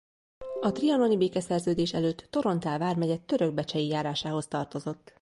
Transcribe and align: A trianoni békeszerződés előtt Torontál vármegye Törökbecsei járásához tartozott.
A 0.61 0.71
trianoni 0.71 1.17
békeszerződés 1.17 1.93
előtt 1.93 2.27
Torontál 2.29 2.77
vármegye 2.79 3.17
Törökbecsei 3.17 3.87
járásához 3.87 4.47
tartozott. 4.47 5.09